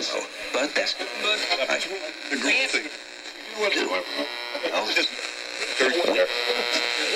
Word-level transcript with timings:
So, 0.00 0.18
but 0.52 0.74
that's 0.74 0.94
but 0.94 1.38
the 2.30 2.36
great 2.36 2.70
thing. 2.70 2.88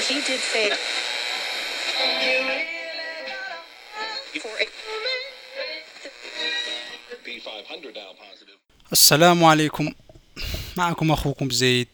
He 0.09 0.15
did 0.29 0.41
say. 0.53 0.71
For 4.43 4.55
a 4.63 4.67
P500 7.25 7.95
now 7.95 8.13
positive. 8.15 8.59
السلام 8.93 9.45
عليكم 9.45 9.93
معكم 10.77 11.11
أخوكم 11.13 11.51
زيد 11.51 11.89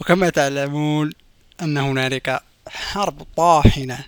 وكما 0.00 0.30
تعلمون 0.30 1.12
أن 1.62 1.78
هنالك 1.78 2.40
حرب 2.68 3.26
طاحنة 3.36 4.04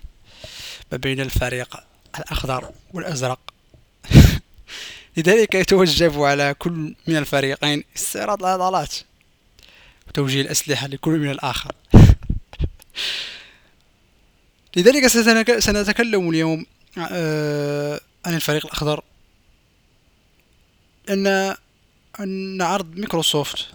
ما 0.91 0.97
بين 0.97 1.21
الفريق 1.21 1.83
الأخضر 2.19 2.71
والأزرق 2.93 3.39
لذلك 5.17 5.55
يتوجب 5.55 6.21
على 6.21 6.55
كل 6.59 6.95
من 7.07 7.17
الفريقين 7.17 7.83
استعراض 7.95 8.43
العضلات 8.45 8.95
وتوجيه 10.07 10.41
الأسلحة 10.41 10.87
لكل 10.87 11.11
من 11.19 11.29
الآخر. 11.31 11.71
لذلك 14.75 15.07
سنتكلم 15.59 16.29
اليوم 16.29 16.65
آه، 17.11 17.99
عن 18.25 18.35
الفريق 18.35 18.65
الأخضر. 18.65 19.03
أن 21.09 21.55
أن 22.19 22.61
عرض 22.61 22.95
مايكروسوفت 22.95 23.65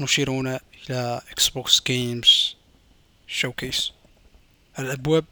مشيرون 0.00 0.46
إلى 0.46 1.20
إكس 1.30 1.48
بوكس 1.48 1.82
Games 1.86 2.56
Showcase 3.28 3.92
على 4.78 4.86
الأبواب. 4.86 5.24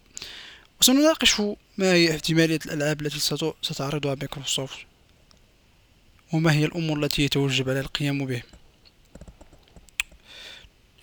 وسنناقش 0.80 1.40
ما 1.78 1.92
هي 1.92 2.10
احتمالية 2.14 2.58
الألعاب 2.66 3.02
التي 3.02 3.18
ست- 3.18 3.54
ستعرضها 3.62 4.14
مايكروسوفت 4.14 4.78
وما 6.32 6.52
هي 6.52 6.64
الأمور 6.64 7.04
التي 7.04 7.22
يتوجب 7.22 7.68
على 7.70 7.80
القيام 7.80 8.26
بها 8.26 8.42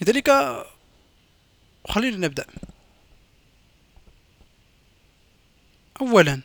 لذلك 0.01 0.31
خلينا 1.89 2.17
نبدأ. 2.17 2.45
أولا 6.01 6.41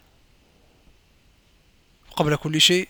قبل 2.17 2.36
كل 2.36 2.61
شيء 2.61 2.89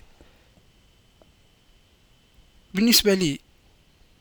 بالنسبة 2.75 3.15
لي 3.15 3.39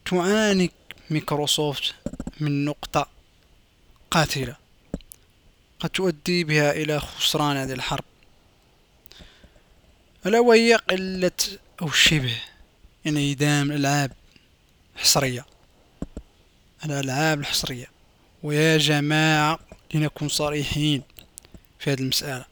تعاني 0.06 0.72
مايكروسوفت 1.10 1.96
من 2.40 2.66
نقطة 2.66 3.10
قاتلة. 4.12 4.56
قد 5.80 5.90
تؤدي 5.90 6.44
بها 6.44 6.72
إلى 6.72 7.00
خسران 7.00 7.58
هذه 7.58 7.74
الحرب. 7.74 8.04
ألا 10.26 10.40
وهي 10.40 10.76
قلة 10.76 11.32
أو 11.82 11.90
شبه؟ 11.92 12.42
انعدام 13.08 13.72
الألعاب 13.72 14.12
حصرية 14.96 15.46
الألعاب 16.86 17.40
الحصرية. 17.40 17.88
ويا 18.44 18.78
جماعة 18.78 19.60
لنكن 19.94 20.30
صريحين 20.30 21.04
في 21.80 21.92
هذه 21.92 22.00
المسألة. 22.00 22.46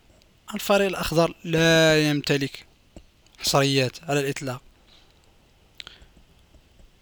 الفريق 0.56 0.88
الأخضر 0.88 1.36
لا 1.44 2.10
يمتلك 2.10 2.66
حصريات 3.38 4.04
على 4.04 4.20
الإطلاق. 4.20 4.62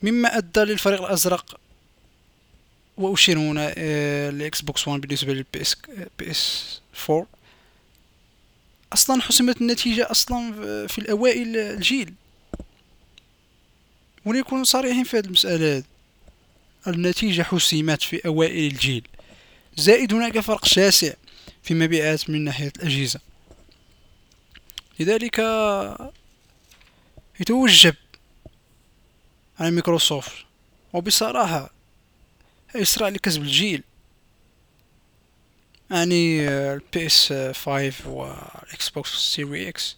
مما 0.02 0.38
أدى 0.38 0.60
للفريق 0.60 1.02
الأزرق 1.02 1.60
وأشير 2.98 3.40
هنا 3.40 3.74
آه، 3.78 4.30
لإكس 4.30 4.62
بوكس 4.62 4.88
1 4.88 5.02
بالنسبة 5.02 5.34
للبي 5.34 5.62
اس 5.62 5.76
PS 6.20 6.82
4 7.10 7.28
أصلا 8.96 9.22
حسمت 9.22 9.62
النتيجة 9.62 10.12
أصلا 10.12 10.52
في 10.88 10.98
الأوائل 10.98 11.58
الجيل. 11.58 12.14
وليكون 14.26 14.64
صريحين 14.64 15.04
في 15.04 15.18
هذه 15.18 15.26
المسألة. 15.26 15.76
هذه. 15.76 15.84
النتيجة 16.88 17.42
حسمت 17.42 18.02
في 18.02 18.28
أوائل 18.28 18.72
الجيل. 18.72 19.08
زائد 19.76 20.14
هناك 20.14 20.40
فرق 20.40 20.66
شاسع 20.66 21.14
في 21.64 21.74
مبيعات 21.74 22.30
من 22.30 22.44
ناحية 22.44 22.72
الأجهزة. 22.78 23.20
لذلك 25.00 25.40
يتوجب 27.40 27.96
على 29.60 29.72
مايكروسوفت 29.72 30.32
وبصراحة 30.94 31.74
يسرع 32.76 33.10
لكسب 33.10 33.42
الجيل. 33.42 33.84
يعني 35.92 36.50
ال 36.50 37.06
PS 37.06 37.34
5 37.34 37.94
والاكس 38.10 38.90
بوكس 38.90 39.10
Series 39.10 39.70
X 39.70 39.98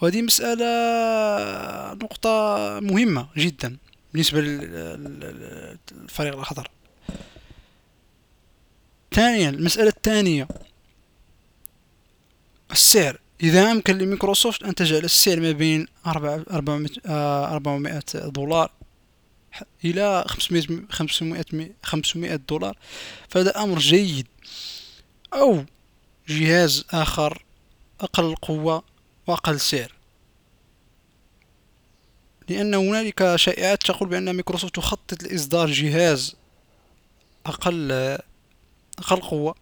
وهذه 0.00 0.22
مسألة 0.22 0.64
نقطة 1.94 2.30
مهمة 2.82 3.28
جدا 3.36 3.76
بالنسبة 4.12 4.40
لل- 4.40 5.80
للفريق 5.92 6.34
الأخضر. 6.34 6.68
ثانيا 9.14 9.48
المسألة 9.48 9.88
الثانية. 9.88 10.48
السعر. 12.72 13.20
إذا 13.42 13.72
أمكن 13.72 13.98
لميكروسوفت 13.98 14.62
أن 14.62 14.74
تجعل 14.74 15.04
السعر 15.04 15.40
ما 15.40 15.52
بين 15.52 15.86
أربعمائة 16.06 18.02
آه، 18.14 18.28
دولار 18.28 18.70
إلى 19.84 20.24
خمسمائة 20.28 20.82
خمسمائة 20.90 21.70
خمسمائة 21.82 22.36
دولار. 22.36 22.76
فهذا 23.28 23.62
أمر 23.62 23.78
جيد. 23.78 24.26
أو 25.34 25.64
جهاز 26.28 26.84
آخر 26.90 27.42
أقل 28.00 28.34
قوة 28.34 28.82
وأقل 29.26 29.60
سعر. 29.60 29.92
لأن 32.48 32.74
هنالك 32.74 33.36
شائعات 33.36 33.82
تقول 33.82 34.08
بأن 34.08 34.36
ميكروسوفت 34.36 34.74
تخطط 34.76 35.22
لإصدار 35.22 35.70
جهاز 35.70 36.36
أقل 37.46 37.92
أقل 38.98 39.20
قوة 39.20 39.54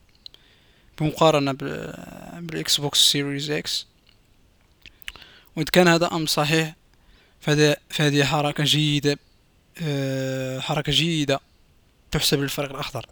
بمقارنة 1.00 1.52
بال- 1.52 2.40
بالإكس 2.40 2.80
بوكس 2.80 2.98
Series 2.98 3.50
X. 3.50 3.86
وإذا 5.56 5.70
كان 5.72 5.88
هذا 5.88 6.06
أمر 6.06 6.26
صحيح 6.26 6.74
فهذه 7.90 8.24
حركة 8.24 8.64
جيدة. 8.64 9.12
آه، 9.12 9.18
حركة 10.60 10.92
جيدة 10.92 11.40
تحسب 12.10 12.40
للفريق 12.40 12.70
الأخضر. 12.70 13.06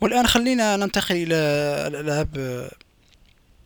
والآن 0.00 0.26
خلينا 0.26 0.76
ننتقل 0.76 1.16
إلى 1.16 1.34
الألعاب 1.86 2.38
آه، 2.38 2.70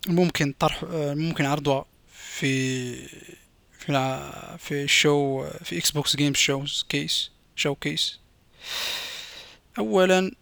الممكن 0.06 0.54
طرح 0.58 0.84
آه، 0.84 1.12
الممكن 1.12 1.44
عرضها 1.44 1.84
في 2.12 2.94
في 3.78 3.92
في 4.58 4.82
ال 4.84 4.97
show 4.97 5.46
في 5.64 5.78
إكس 5.78 5.90
بوكس 5.90 6.16
Game 6.16 6.34
Showcase 6.34 7.30
Showcase 7.56 8.18
اولا 9.78 10.34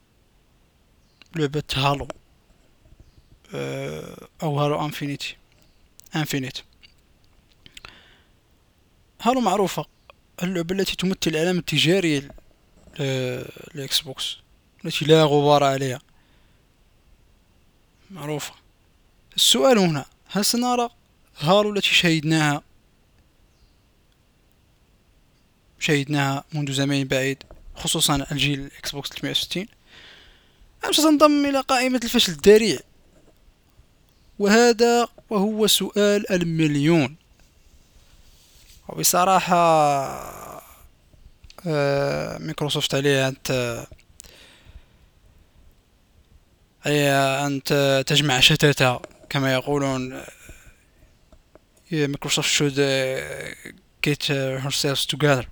لعبة 1.36 1.62
Halo 1.74 2.08
آه، 3.54 4.28
أو 4.42 4.60
Halo 4.60 4.84
Infinity 4.84 5.36
Infinite 6.16 6.58
Halo 9.22 9.40
معروفة 9.40 9.84
اللعبة 10.42 10.74
التي 10.74 10.96
تمثل 10.96 11.16
العلامة 11.26 11.58
التجارية 11.58 12.18
ل- 12.20 13.44
للاكس 13.74 14.00
بوكس 14.00 14.36
التي 14.84 15.04
لا 15.04 15.24
غبار 15.24 15.64
عليها. 15.64 16.00
معروفة. 18.10 18.54
السؤال 19.36 19.78
هنا 19.78 20.04
هل 20.30 20.44
سنرى 20.44 20.88
Halo 21.38 21.72
التي 21.72 21.88
شاهدناها 21.94 22.62
شاهدناها 25.80 26.44
منذ 26.52 26.72
زمان 26.72 27.04
بعيد 27.04 27.38
خصوصا 27.76 28.26
الجيل 28.32 28.60
الاكس 28.60 28.90
بوكس 28.90 29.08
360 29.08 29.66
أم 30.86 30.92
ستنضم 30.92 31.46
إلى 31.46 31.60
قائمة 31.60 32.00
الفشل 32.04 32.32
الذريع. 32.32 32.78
وهذا 34.38 35.08
وهو 35.30 35.66
سؤال 35.66 36.32
المليون. 36.32 37.16
وبصراحة 38.92 39.56
آه، 41.66 42.38
مايكروسوفت 42.38 42.94
عليها 42.94 43.28
أن 43.28 43.42
ت- 43.42 43.86
عليها 46.86 47.46
أن 47.46 47.62
تجمع 48.06 48.40
شتاتها. 48.40 49.00
كما 49.30 49.52
يقولون 49.54 50.12
آه، 50.12 52.06
Microsoft 52.06 52.48
should 52.58 52.76
uh, 52.76 53.72
get 54.06 54.22
herself 54.64 55.06
together. 55.16 55.44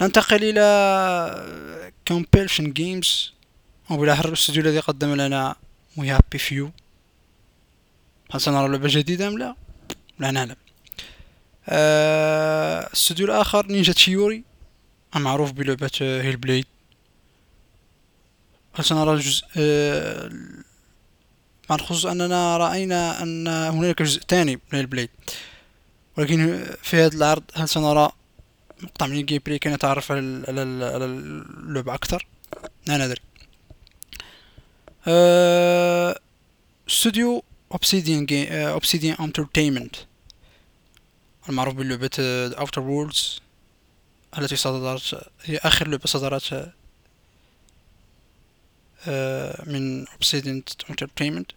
ننتقل 0.00 0.38
إلى 0.42 1.90
Compulsion 2.12 2.64
Games. 2.78 3.08
وبالأحرى 3.90 4.28
الاستوديو 4.28 4.62
الذي 4.62 4.78
قدم 4.80 5.14
لنا 5.14 5.56
We 5.98 6.02
Happy 6.02 6.38
Few. 6.38 6.64
هل 8.32 8.40
سنرى 8.40 8.68
لعبة 8.68 8.88
جديدة 8.88 9.28
أم 9.28 9.38
لا؟ 9.38 9.54
لا 10.18 10.30
نعلم. 10.30 10.56
آه، 11.70 12.86
الاستوديو 12.86 13.26
الآخر 13.26 13.66
Ninja 13.66 13.92
Theory. 13.92 14.44
المعروف 15.16 15.52
بلعبة 15.52 15.90
Hellblade. 16.00 16.66
هل 18.74 18.84
سنرى 18.84 19.16
جزء 19.18 19.44
آه، 19.56 20.30
مع 21.70 21.76
الخصوص 21.76 22.06
أننا 22.06 22.56
رأينا 22.56 23.22
أن 23.22 23.48
هناك 23.48 24.02
جزء 24.02 24.20
ثاني 24.28 24.60
من 24.72 24.80
Hellblade 24.80 25.10
ولكن 26.16 26.66
في 26.82 26.96
هذا 26.96 27.16
العرض 27.16 27.42
هل 27.54 27.68
سنرى 27.68 28.10
مقطع 28.82 29.06
من 29.06 29.18
ال 29.18 29.40
gameplay 29.46 29.58
كي 29.58 29.68
نتعرف 29.68 30.12
على 30.12 30.20
اللعبة 30.20 31.94
أكثر؟ 31.94 32.26
لا 32.86 32.96
ندري. 32.96 33.20
استوديو 36.88 37.42
Obsidian 37.72 38.26
Obsidian 38.52 39.16
Entertainment 39.20 39.96
المعروف 41.50 41.74
بلعبة 41.74 42.10
Outer 42.58 42.80
Worlds 42.80 43.40
التي 44.38 44.56
صدرت 44.56 45.28
هي 45.44 45.56
آخر 45.56 45.88
لعبة 45.88 46.06
صدرت 46.06 46.72
آه، 49.08 49.64
من 49.66 50.08
Obsidian 50.08 50.62
Entertainment 50.90 51.50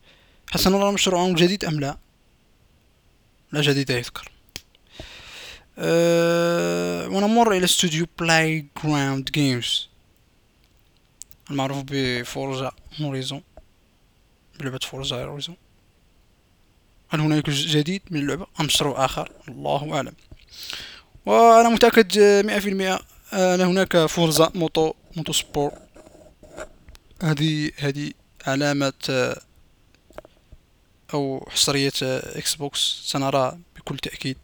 هل 0.52 0.60
سنرى 0.60 0.92
مشروع 0.92 1.32
جديد 1.32 1.66
أم 1.66 1.80
لا؟ 1.80 1.98
لا 3.52 3.62
جديد 3.62 3.90
يذكر. 3.90 4.32
أه 5.78 7.08
ونمر 7.08 7.52
إلى 7.52 7.64
استوديو 7.66 8.08
Playground 8.20 9.32
Games 9.32 9.90
المعروف 11.52 11.84
ب 11.88 12.02
Forza 12.02 12.72
Horizon 13.02 13.44
بلعبة 14.60 14.80
Forza 14.84 15.26
Horizon 15.26 15.56
هل 17.14 17.20
هناك 17.20 17.50
جديد 17.50 18.02
من 18.12 18.20
اللعبة 18.20 18.48
أم 18.60 18.66
مشروع 18.66 19.06
آخر 19.06 19.32
الله 19.48 19.96
أعلم. 19.96 20.14
وأنا 21.26 21.70
متأكد 21.70 22.20
مئة 22.46 22.60
في 22.60 22.70
المئة 22.70 23.00
أن 23.34 23.62
هناك 23.62 24.06
Forza 24.06 24.52
Moto 24.56 24.94
Motorsport 25.16 25.72
هذه 27.24 27.72
هذه 27.78 28.12
علامة 28.48 28.94
أو 31.14 31.50
حصرية 31.52 31.92
إكس 32.02 32.56
بوكس 32.56 33.02
سنرى 33.06 33.58
بكل 33.76 33.98
تأكيد. 33.98 34.38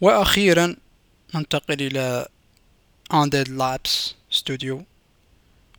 وأخيرا 0.00 0.76
ننتقل 1.34 1.82
إلى 1.82 2.26
Undead 3.12 3.48
Labs 3.48 3.90
studio 4.30 4.84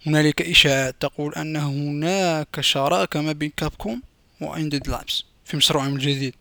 هنالك 0.05 0.41
إشاعات 0.41 0.95
تقول 0.99 1.33
أن 1.35 1.55
هناك 1.55 2.61
شراكة 2.61 3.21
ما 3.21 3.31
بين 3.31 3.51
Capcom. 3.57 4.01
و 4.41 4.48
Undead 4.48 4.87
Labs 4.87 5.23
في 5.45 5.57
مشروعهم 5.57 5.95
الجديد 5.95 6.35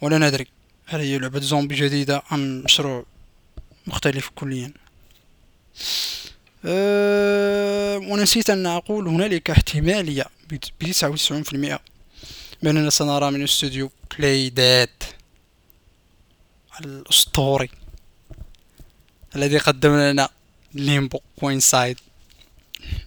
ولا 0.00 0.18
ندري 0.18 0.46
هل 0.86 1.00
هي 1.00 1.18
لعبة 1.18 1.40
زومبي 1.40 1.74
جديدة 1.74 2.22
أم 2.32 2.62
مشروع 2.64 3.04
مختلف 3.86 4.30
كليا. 4.34 4.72
أه 6.64 7.96
ونسيت 7.96 8.50
أن 8.50 8.66
أقول 8.66 9.08
هنالك 9.08 9.50
احتمالية 9.50 10.24
بتسعة 10.80 11.08
وتسعون 11.08 11.42
في 11.42 11.52
المئة 11.52 11.80
بأننا 12.62 12.90
سنرى 12.90 13.30
من 13.30 13.42
استوديو 13.42 13.90
Playdead 14.18 15.02
الأسطوري 16.80 17.70
الذي 19.36 19.58
قدم 19.58 19.96
لنا 19.96 20.28
Limbo 20.74 21.20
و 21.40 21.48
Inside 21.48 21.98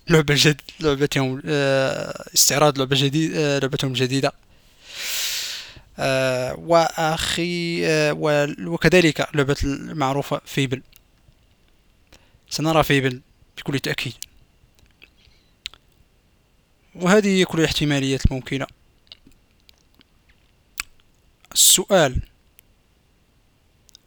لعبة 0.09 0.35
جد 0.37 0.61
لعبتهم 0.79 1.41
آه، 1.45 2.25
استعراض 2.35 2.77
لعبة 2.79 2.95
جديد 2.99 3.35
آه، 3.35 3.59
لعبتهم 3.59 3.91
الجديدة. 3.91 4.31
آه، 5.99 6.55
وأخي 6.55 7.81
وكذلك 8.65 9.27
لعبة 9.35 9.57
المعروفة 9.63 10.41
Fable. 10.45 10.81
سنرى 12.49 12.83
Fable 12.83 13.21
بكل 13.57 13.79
تأكيد. 13.79 14.13
وهذه 16.95 17.27
هي 17.27 17.45
كل 17.45 17.59
الاحتماليات 17.59 18.25
الممكنة 18.25 18.67
السؤال 21.53 22.21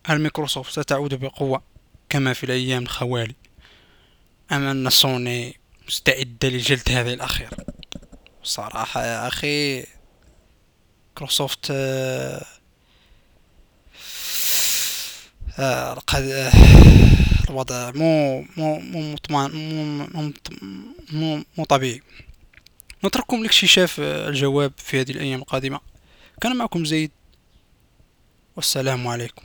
هل 0.06 0.20
مايكروسوفت 0.20 0.81
ستعود 0.81 1.14
بقوة 1.14 1.62
كما 2.08 2.32
في 2.32 2.44
الأيام 2.44 2.82
الخوالي؟ 2.82 3.35
أم 4.52 4.62
أن 4.62 4.90
سوني 4.90 5.56
مستعدة 5.86 6.48
لجلد 6.48 6.90
هذه 6.90 7.14
الأخير 7.14 7.50
صراحة 8.42 9.06
يا 9.06 9.28
أخي 9.28 9.84
مايكروسوفت 11.14 11.66
آه 11.70 12.44
آه 15.58 16.02
آه 16.14 16.52
الوضع 17.50 17.90
مو 17.90 18.40
مو 18.56 18.78
مو 18.81 19.12
مطمئن 19.12 19.98
مو 20.14 20.32
مو, 21.12 21.44
مو 21.58 21.64
طبيعي. 21.64 22.02
نترككم 23.04 23.42
لاكتشاف 23.42 24.00
الجواب 24.00 24.72
في 24.76 25.00
هذه 25.00 25.10
الأيام 25.10 25.40
القادمة. 25.40 25.80
كان 26.40 26.56
معكم 26.56 26.84
زيد 26.84 27.10
والسلام 28.56 29.08
عليكم. 29.08 29.42